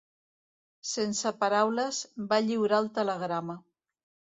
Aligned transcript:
Sense 0.91 1.33
paraules, 1.43 2.01
va 2.33 2.41
lliurar 2.49 2.83
el 2.87 2.91
telegrama. 2.99 3.61